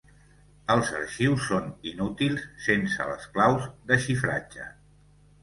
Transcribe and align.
Els 0.75 0.87
arxius 0.99 1.43
són 1.49 1.67
inútils 1.91 2.47
sense 2.69 3.07
les 3.11 3.29
claus 3.37 3.69
de 3.93 4.01
xifratge. 4.09 4.67